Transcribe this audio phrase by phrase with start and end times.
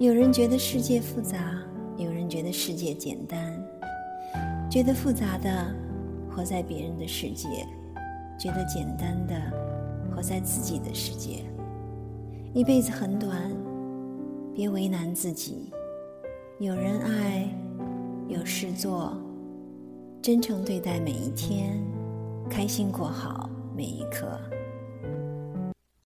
[0.00, 1.62] 有人觉得世界复杂
[1.98, 3.52] 有人觉得世界简单
[4.70, 5.76] 觉得复杂的
[6.30, 7.46] 活在别人的世界
[8.38, 9.34] 觉得简单的
[10.10, 11.44] 活在自己的世界。
[12.54, 13.54] 一辈子很短
[14.54, 15.70] 别为难自己。
[16.58, 17.46] 有人爱
[18.26, 19.14] 有事做
[20.22, 21.78] 真诚对待每一天
[22.48, 24.40] 开心过好每一刻。